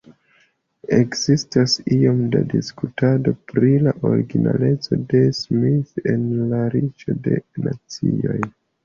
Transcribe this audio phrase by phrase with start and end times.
[0.95, 7.37] Ekzistas iom da diskutado pri la originaleco de Smith en La Riĉo de
[7.69, 8.41] Nacioj.